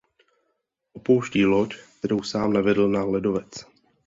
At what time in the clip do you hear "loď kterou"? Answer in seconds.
1.45-2.23